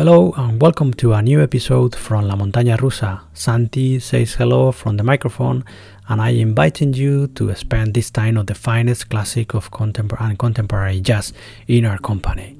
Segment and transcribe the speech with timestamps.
[0.00, 3.20] Hello and welcome to a new episode from La Montaña Rusa.
[3.34, 5.62] Santi says hello from the microphone
[6.08, 10.38] and I inviting you to spend this time of the finest classic of contemporary and
[10.38, 11.34] contemporary jazz
[11.68, 12.56] in our company.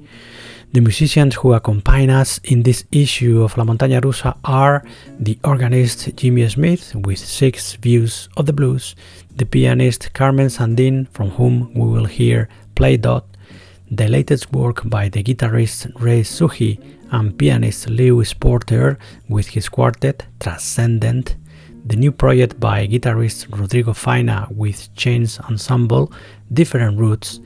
[0.71, 4.83] The musicians who accompany us in this issue of La Montaña Rusa are
[5.17, 8.95] the organist Jimmy Smith with six views of the blues,
[9.35, 13.23] the pianist Carmen Sandim from whom we will hear Play Doh,
[13.91, 16.79] the latest work by the guitarist Ray Suhy
[17.11, 18.97] and pianist Lewis Porter
[19.27, 21.35] with his quartet Transcendent,
[21.85, 26.09] the new project by guitarist Rodrigo Faina with Change Ensemble
[26.53, 27.41] Different Roots,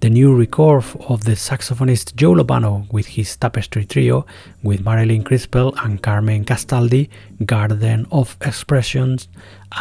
[0.00, 4.24] the new record of the saxophonist Joe Lovano with his Tapestry Trio
[4.62, 7.10] with Marilyn Crispell and Carmen Castaldi,
[7.44, 9.28] Garden of Expressions,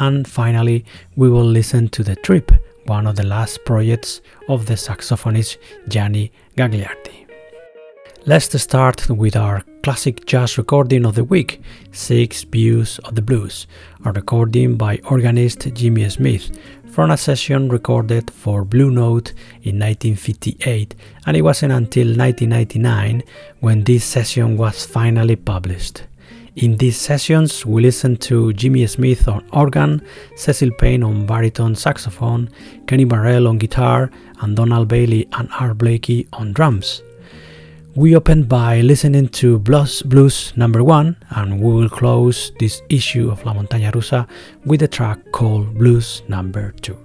[0.02, 0.84] and finally
[1.16, 2.52] we will listen to The Trip,
[2.90, 5.58] one of the last projects of the saxophonist
[5.88, 7.28] Gianni Gagliardi.
[8.26, 13.68] Let's start with our classic jazz recording of the week, Six Views of the Blues,
[14.04, 16.50] a recording by organist Jimmy Smith
[16.88, 20.96] from a session recorded for Blue Note in 1958,
[21.28, 23.22] and it wasn't until 1999
[23.60, 26.04] when this session was finally published.
[26.60, 30.02] In these sessions, we listened to Jimmy Smith on organ,
[30.36, 32.50] Cecil Payne on baritone saxophone,
[32.86, 34.12] Kenny Burrell on guitar,
[34.42, 37.02] and Donald Bailey and Art Blakey on drums.
[37.96, 43.32] We opened by listening to Blues Blues number one, and we will close this issue
[43.32, 44.28] of La Montaña Rusa
[44.66, 46.98] with the track called Blues number two.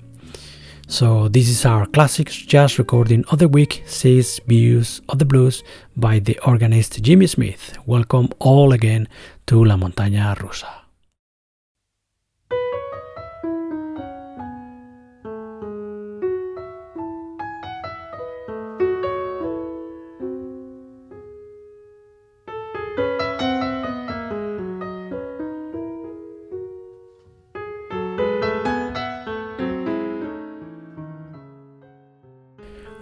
[0.87, 5.65] So, this is our classic jazz recording of the week, Six Views of the Blues
[5.97, 7.79] by the organist Jimmy Smith.
[7.87, 9.09] Welcome all again
[9.47, 10.85] to La Montaña Rusa.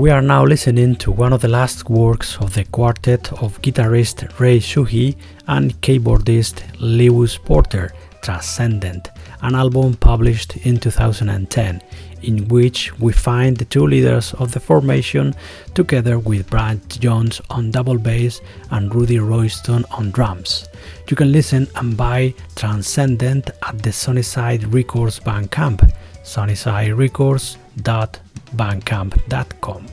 [0.08, 4.40] We are now listening to one of the last works of the quartet of guitarist
[4.40, 5.18] Ray Suhy
[5.48, 7.92] and keyboardist Lewis Porter,
[8.22, 9.10] Transcendent,
[9.42, 11.82] an album published in 2010,
[12.22, 15.36] in which we find the two leaders of the formation
[15.74, 18.40] together with Brad Jones on double bass
[18.72, 20.70] and Rudy Royston on drums.
[21.10, 25.92] You can listen and buy Transcendent at the Sunnyside Records Bandcamp,
[26.24, 29.88] sunnysiderecords.com bandcamp.com.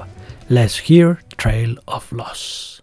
[0.48, 2.82] Let's hear Trail of Loss.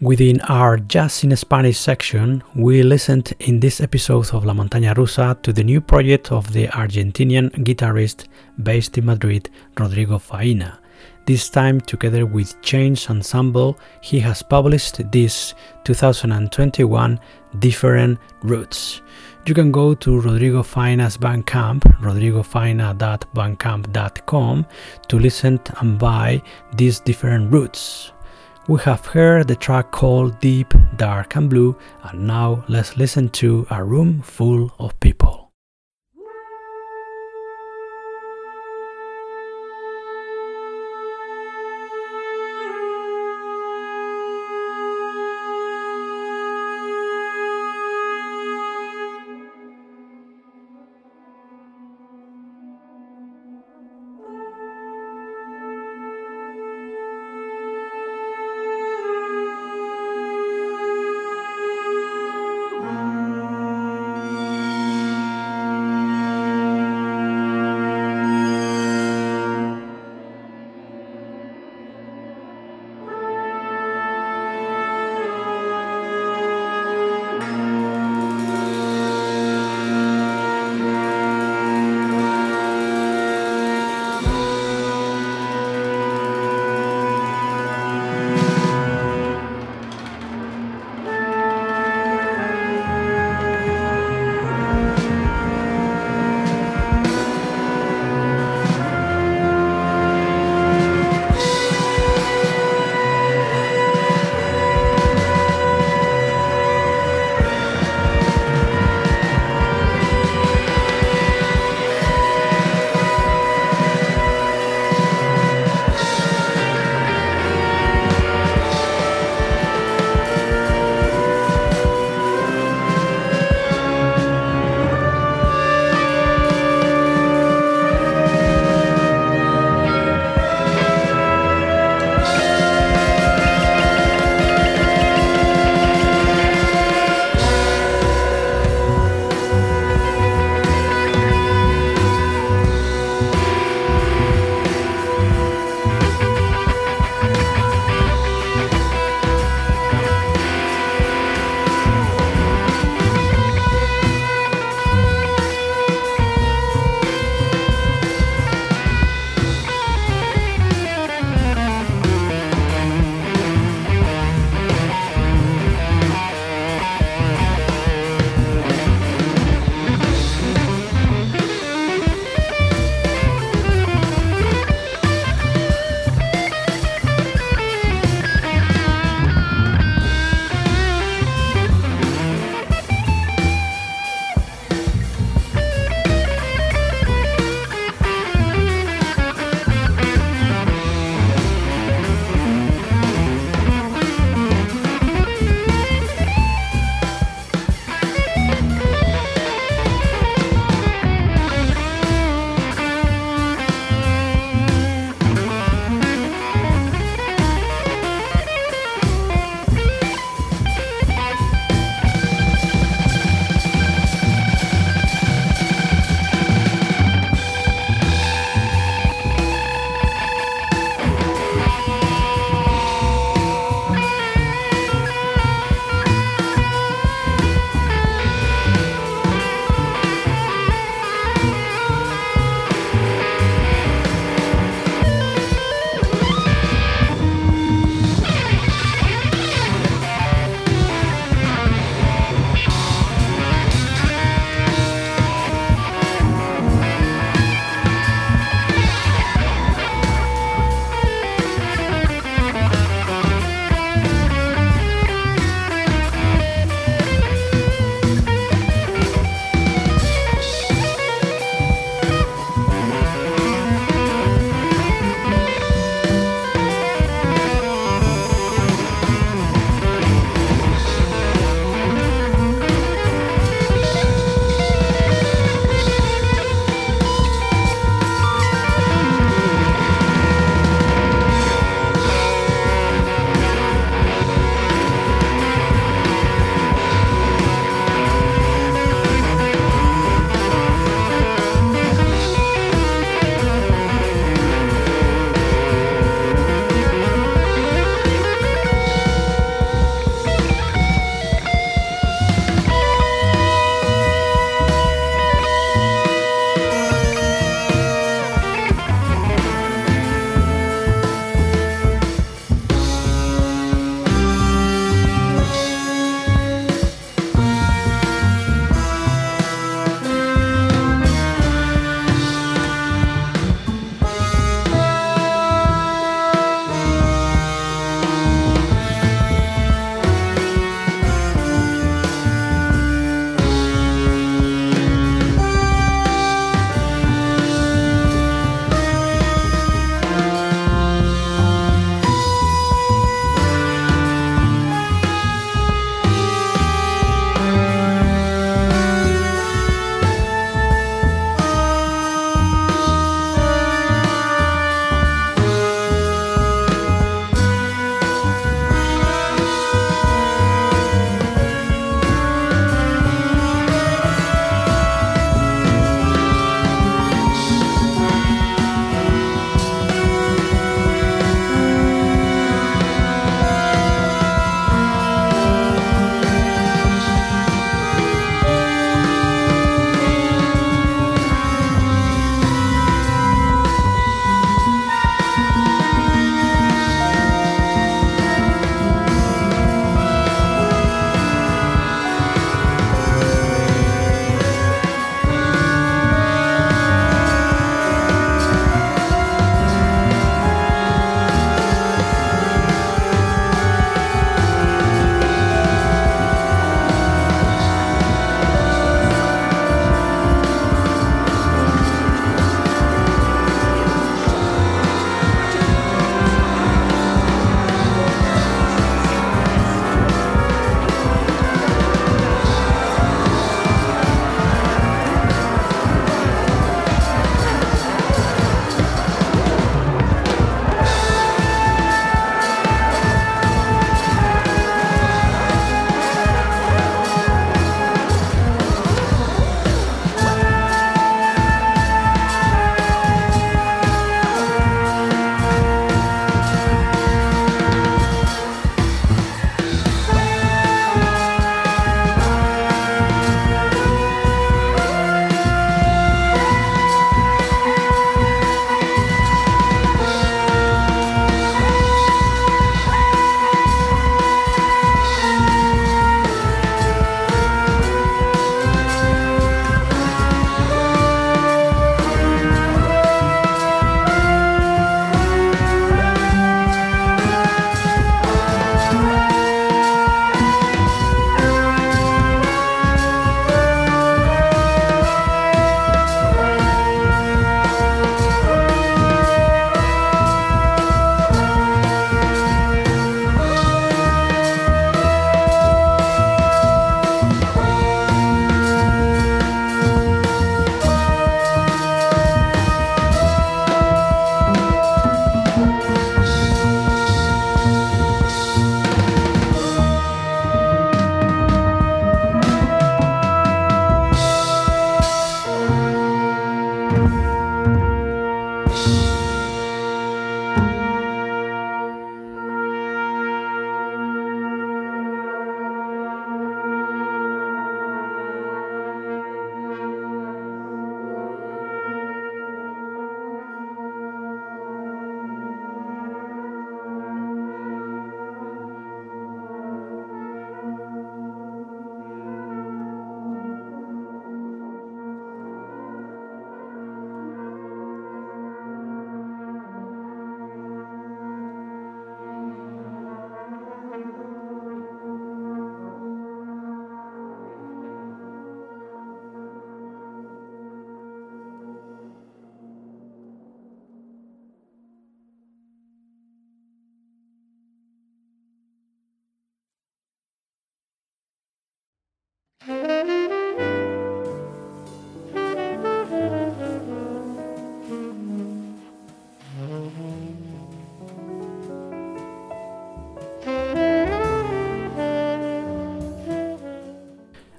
[0.00, 5.42] Within our Jazz in Spanish section, we listened in this episode of La Montaña Rusa
[5.42, 8.28] to the new project of the Argentinian guitarist
[8.62, 10.78] based in Madrid, Rodrigo Faina.
[11.26, 17.18] This time, together with Change Ensemble, he has published this 2021
[17.58, 19.02] Different Roots.
[19.46, 24.66] You can go to Rodrigo Faina's Bandcamp, rodrigofaina.bandcamp.com,
[25.08, 26.40] to listen and buy
[26.76, 28.12] these different roots.
[28.68, 33.66] We have heard the track called Deep, Dark and Blue, and now let's listen to
[33.70, 35.47] A Room Full of People.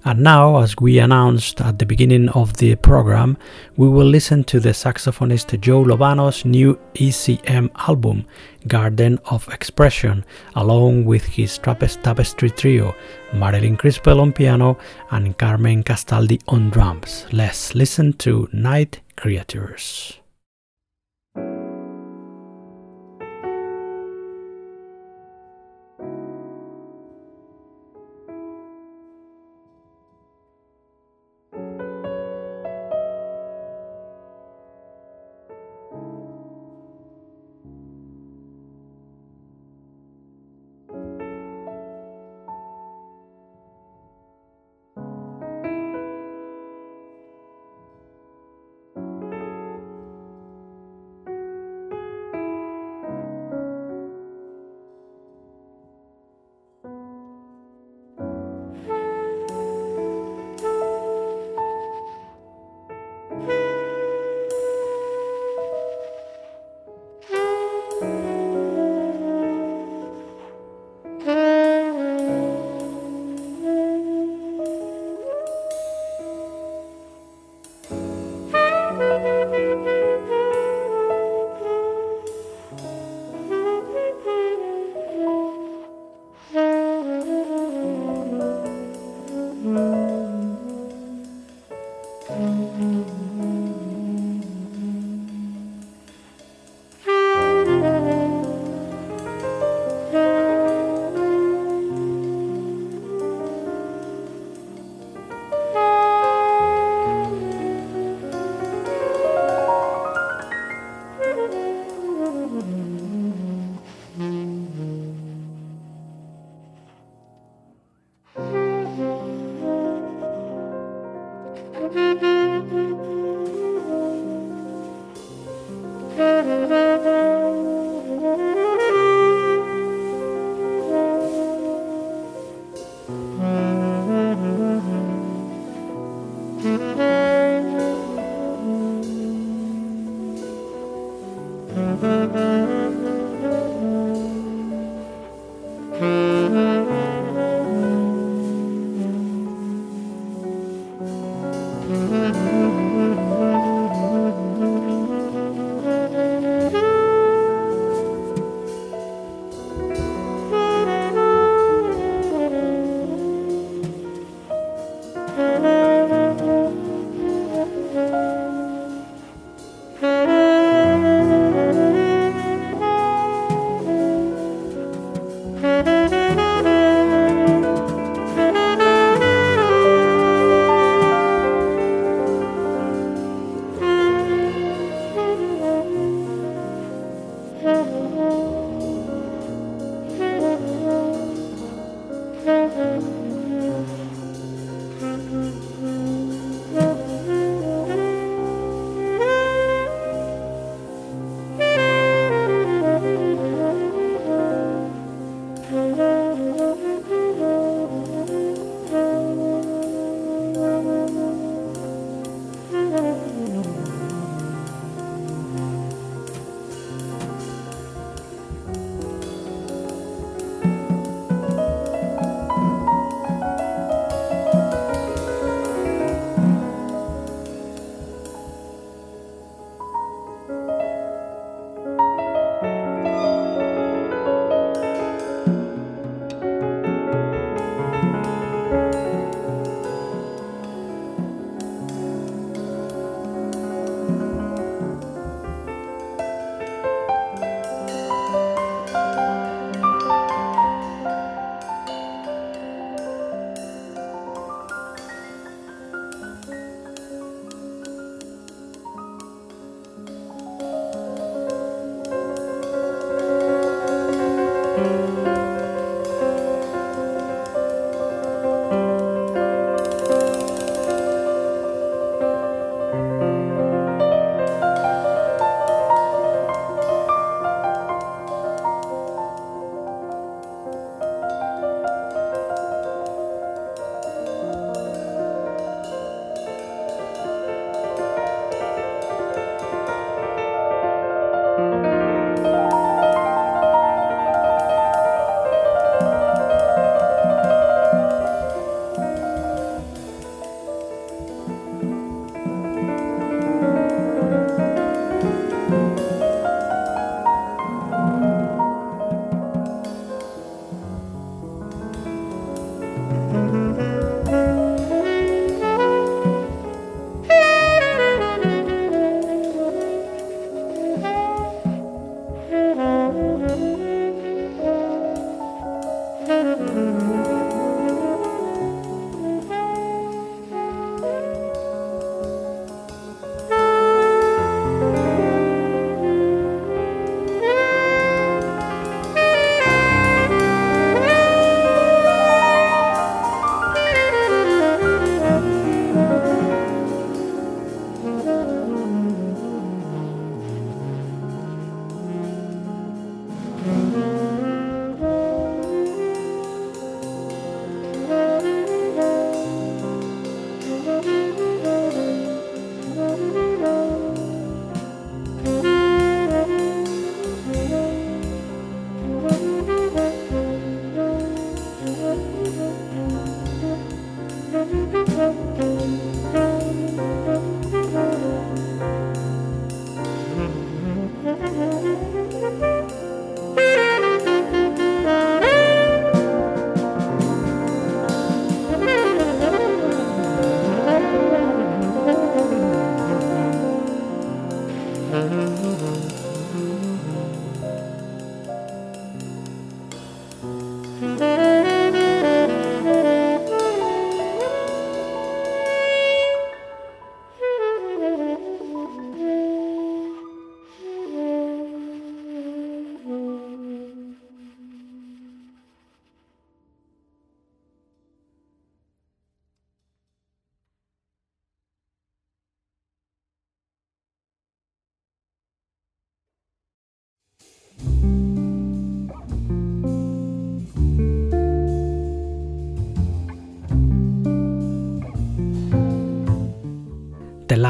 [0.10, 3.38] And now, as we announced at the beginning of the program,
[3.78, 8.26] we will listen to the saxophonist Joe Lovano's new ECM album,
[8.68, 12.96] Garden of Expression, along with his Trappist Tapestry trio,
[13.34, 14.80] Marilyn Crispell on piano
[15.12, 17.28] and Carmen Castaldi on drums.
[17.32, 20.19] Let's listen to Night Creatures.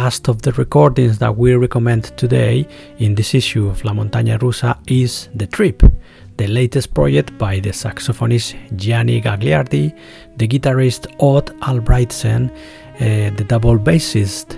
[0.10, 2.66] Last of the recordings that we recommend today
[2.98, 5.84] in this issue of La Montaña Rusa is The Trip,
[6.38, 9.96] the latest project by the saxophonist Gianni Gagliardi,
[10.38, 14.58] the guitarist Odd Albrigtsen, uh, the double bassist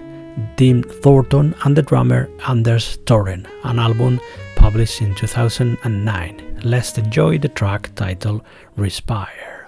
[0.55, 4.21] Tim Thornton, and the drummer Anders Thorén, an album
[4.55, 6.61] published in 2009.
[6.63, 8.41] Let's enjoy the track titled
[8.77, 9.67] Respire.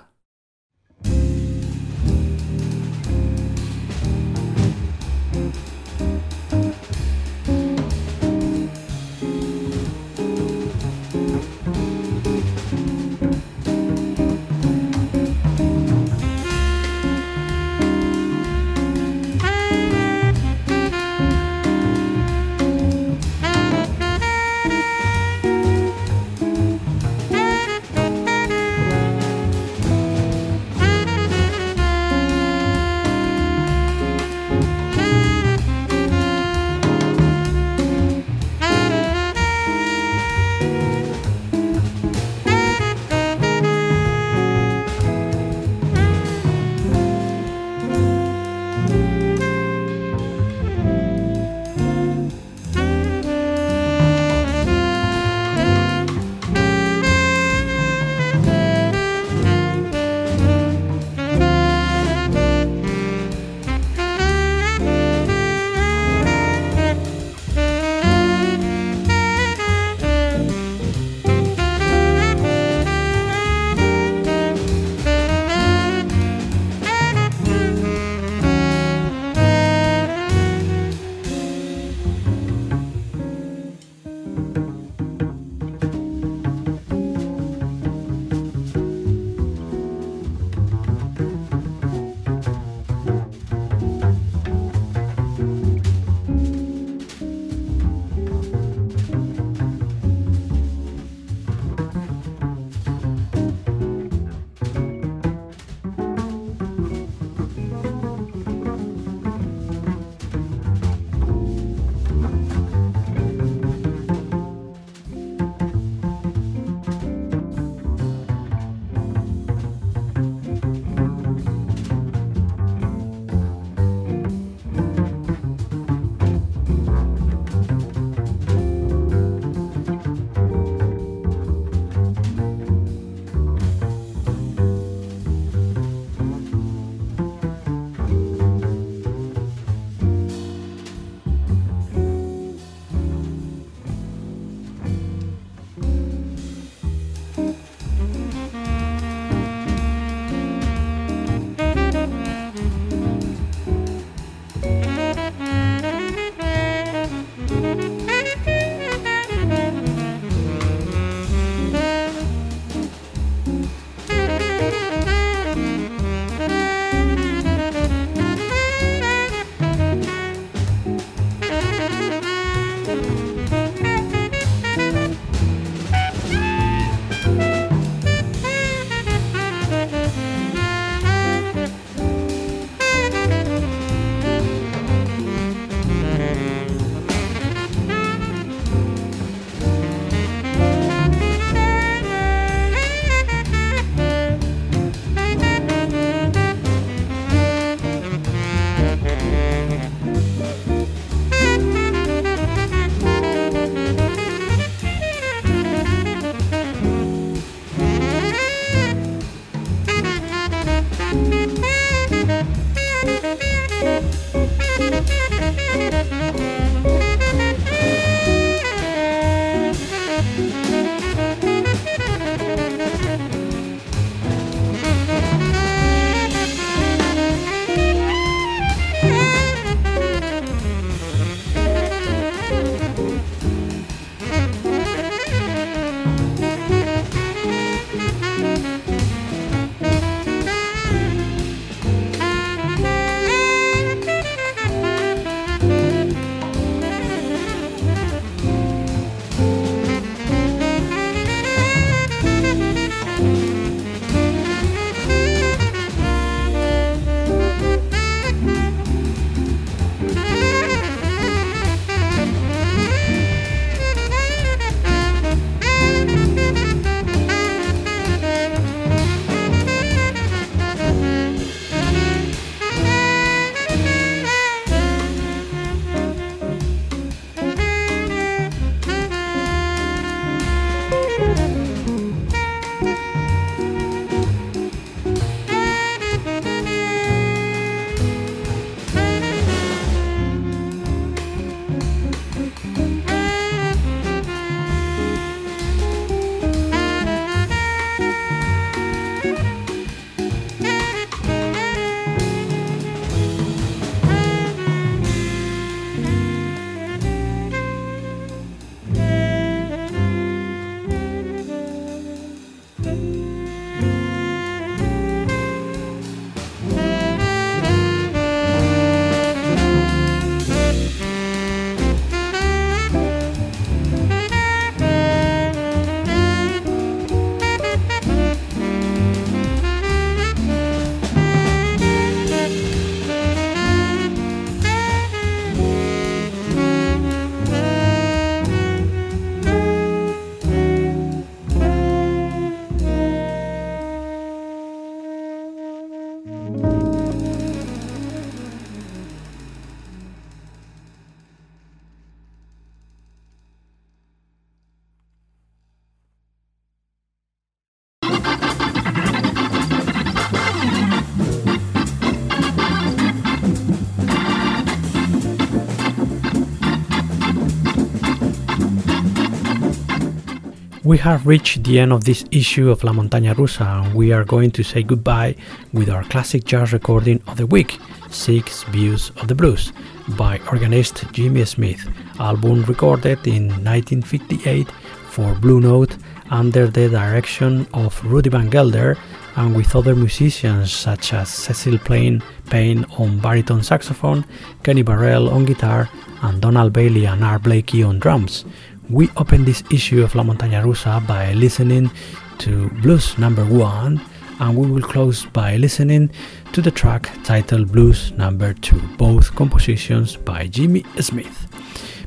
[370.93, 374.23] We have reached the end of this issue of La Montaña Rusa and we are
[374.23, 375.35] going to say goodbye
[375.73, 377.79] with our classic jazz recording of the week,
[378.11, 379.73] Six Views of the Blues,
[380.09, 381.83] by organist Jimmy Smith,
[382.19, 384.69] album recorded in 1958
[385.09, 385.97] for Blue Note
[386.29, 388.95] under the direction of Rudy Van Gelder
[389.35, 392.21] and with other musicians such as Cecil Plain
[392.51, 394.25] Payne on baritone saxophone,
[394.61, 395.89] Kenny Burrell on guitar,
[396.21, 398.45] and Donald Bailey and Art Blakey on drums.
[398.93, 401.89] We open this issue of La Montaña Rusa by listening
[402.37, 403.99] to Blues Number One,
[404.39, 406.11] and we will close by listening
[406.51, 411.47] to the track titled Blues Number Two, both compositions by Jimmy Smith.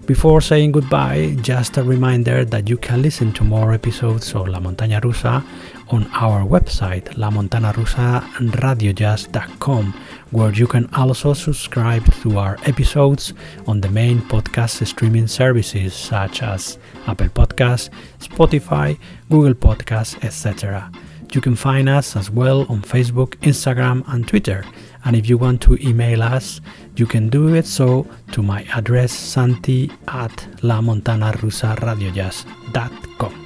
[0.07, 4.61] Before saying goodbye, just a reminder that you can listen to more episodes of La
[4.61, 5.43] Montaña Rusa
[5.89, 9.95] on our website, lamontanarusaradiojazz.com,
[10.31, 13.33] where you can also subscribe to our episodes
[13.66, 18.99] on the main podcast streaming services such as Apple Podcasts, Spotify,
[19.31, 20.91] Google Podcasts, etc.
[21.33, 24.64] You can find us as well on Facebook, Instagram, and Twitter.
[25.05, 26.61] And if you want to email us,
[26.97, 33.43] you can do it so to my address santi at lamontanarusaradiojazz.com.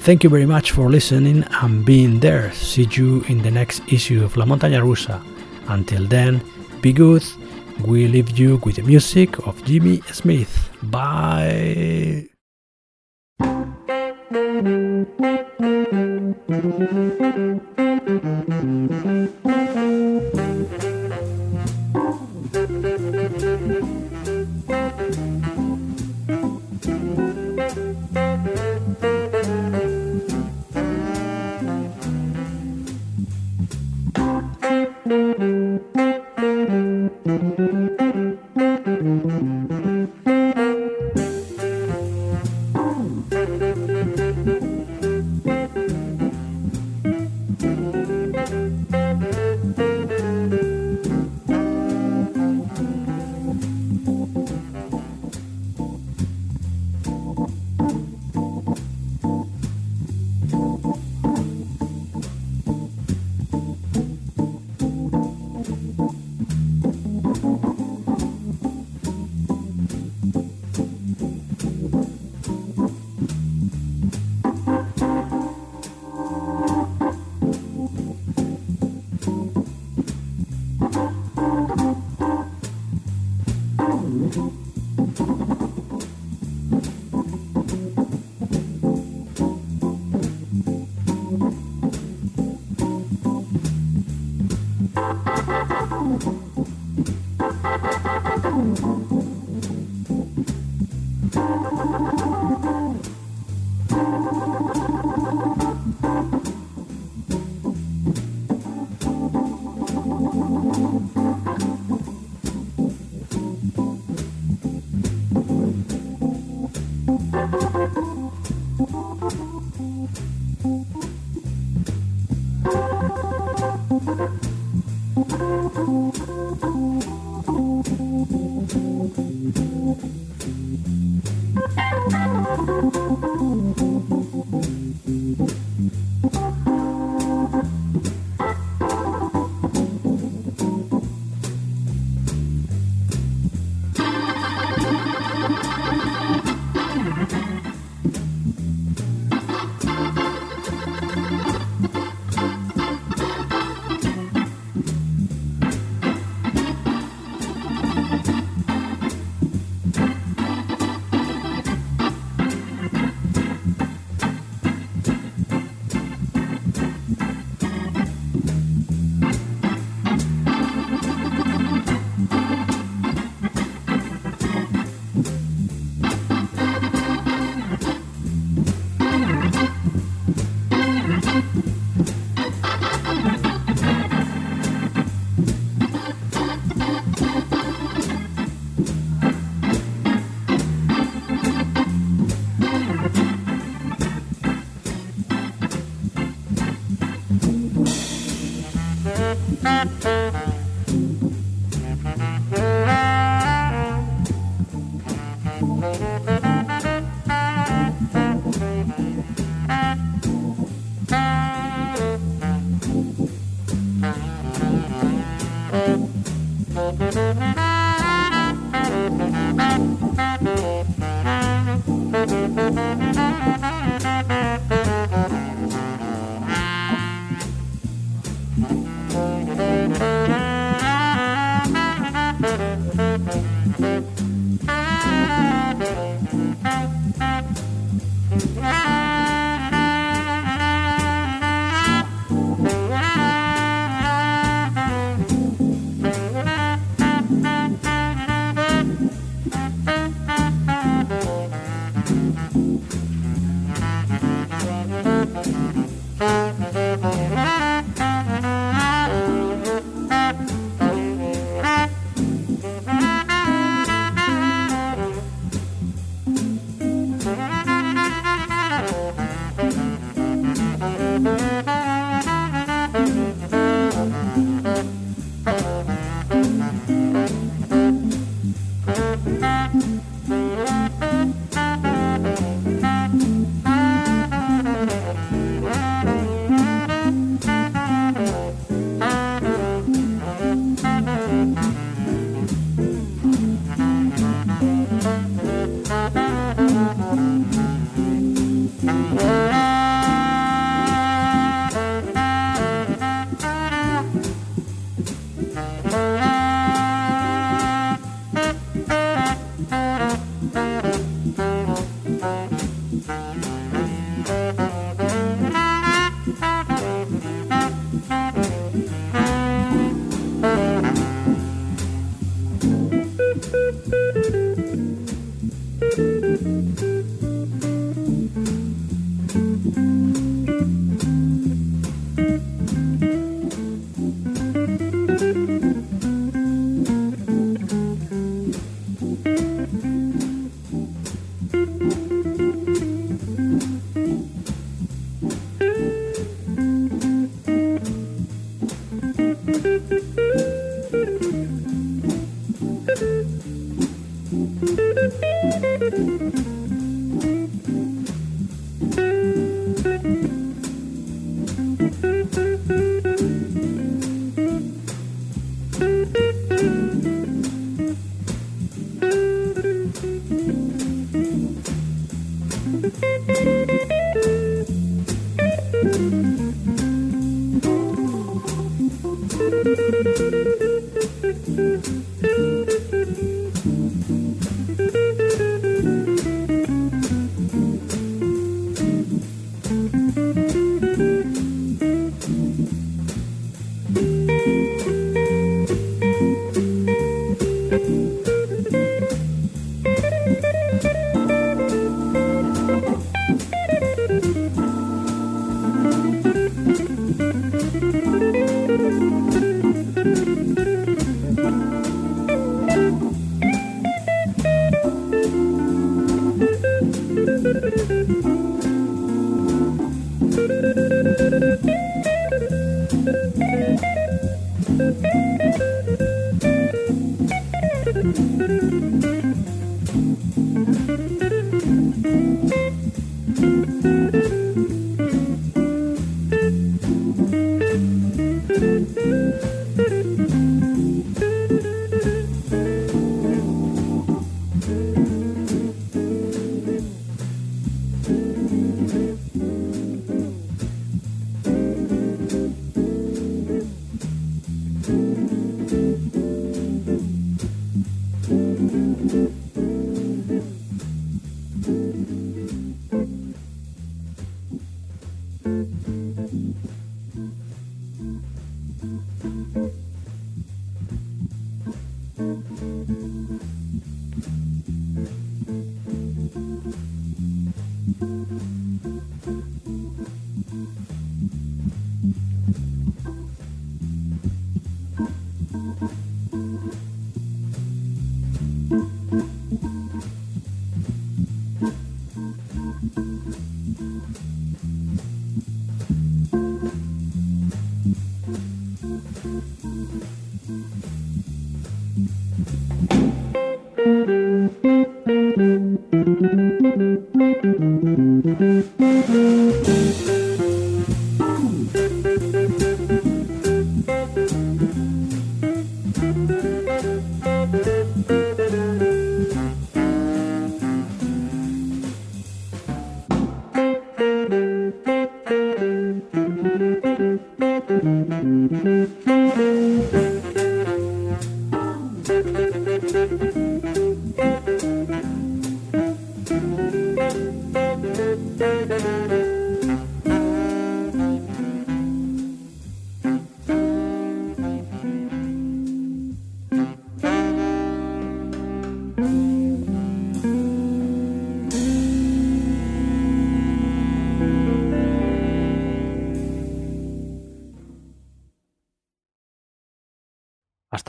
[0.00, 2.50] Thank you very much for listening and being there.
[2.52, 5.20] See you in the next issue of La Montaña Rusa.
[5.68, 6.42] Until then,
[6.80, 7.24] be good.
[7.86, 10.70] We leave you with the music of Jimmy Smith.
[10.82, 12.28] Bye.